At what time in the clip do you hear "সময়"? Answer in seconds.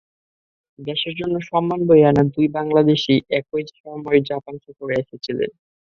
3.75-4.19